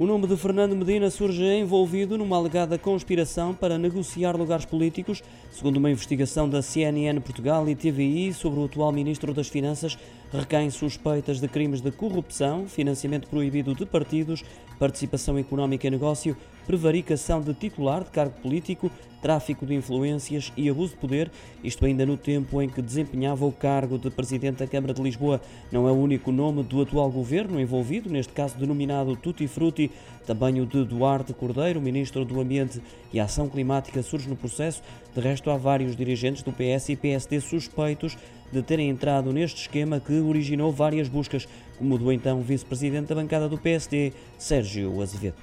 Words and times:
O 0.00 0.06
nome 0.06 0.26
de 0.26 0.36
Fernando 0.38 0.74
Medina 0.74 1.10
surge 1.10 1.44
envolvido 1.44 2.16
numa 2.16 2.36
alegada 2.36 2.78
conspiração 2.78 3.52
para 3.54 3.76
negociar 3.76 4.34
lugares 4.34 4.64
políticos, 4.64 5.22
segundo 5.52 5.76
uma 5.76 5.90
investigação 5.90 6.48
da 6.48 6.62
CNN 6.62 7.20
Portugal 7.20 7.68
e 7.68 7.76
TVI 7.76 8.32
sobre 8.32 8.60
o 8.60 8.64
atual 8.64 8.90
Ministro 8.90 9.34
das 9.34 9.48
Finanças, 9.48 9.98
recaem 10.32 10.70
suspeitas 10.70 11.40
de 11.40 11.46
crimes 11.46 11.82
de 11.82 11.90
corrupção, 11.90 12.66
financiamento 12.66 13.28
proibido 13.28 13.74
de 13.74 13.84
partidos, 13.84 14.42
participação 14.78 15.38
económica 15.38 15.86
em 15.86 15.90
negócio, 15.90 16.36
prevaricação 16.66 17.40
de 17.40 17.52
titular 17.54 18.02
de 18.02 18.10
cargo 18.10 18.40
político, 18.40 18.90
tráfico 19.20 19.64
de 19.64 19.74
influências 19.74 20.52
e 20.56 20.68
abuso 20.68 20.94
de 20.94 20.98
poder, 20.98 21.30
isto 21.62 21.84
ainda 21.84 22.04
no 22.04 22.16
tempo 22.16 22.60
em 22.60 22.68
que 22.68 22.82
desempenhava 22.82 23.46
o 23.46 23.52
cargo 23.52 23.96
de 23.96 24.10
Presidente 24.10 24.58
da 24.58 24.66
Câmara 24.66 24.92
de 24.92 25.00
Lisboa. 25.00 25.40
Não 25.70 25.86
é 25.86 25.92
o 25.92 25.94
único 25.94 26.32
nome 26.32 26.64
do 26.64 26.82
atual 26.82 27.08
governo 27.08 27.60
envolvido, 27.60 28.10
neste 28.10 28.32
caso 28.32 28.58
denominado 28.58 29.14
Tutti 29.14 29.46
Frutti, 29.46 29.91
também 30.26 30.60
o 30.60 30.66
de 30.66 30.84
Duarte 30.84 31.32
Cordeiro, 31.32 31.80
Ministro 31.80 32.24
do 32.24 32.40
Ambiente 32.40 32.80
e 33.12 33.18
Ação 33.18 33.48
Climática, 33.48 34.02
surge 34.02 34.28
no 34.28 34.36
processo. 34.36 34.82
De 35.14 35.20
resto, 35.20 35.50
há 35.50 35.56
vários 35.56 35.96
dirigentes 35.96 36.42
do 36.42 36.52
PS 36.52 36.90
e 36.90 36.96
PSD 36.96 37.40
suspeitos 37.40 38.16
de 38.52 38.62
terem 38.62 38.88
entrado 38.88 39.32
neste 39.32 39.62
esquema 39.62 39.98
que 39.98 40.20
originou 40.20 40.70
várias 40.70 41.08
buscas, 41.08 41.48
como 41.78 41.98
do 41.98 42.12
então 42.12 42.40
vice-presidente 42.42 43.08
da 43.08 43.14
bancada 43.14 43.48
do 43.48 43.58
PSD, 43.58 44.12
Sérgio 44.38 45.00
Azevedo. 45.00 45.36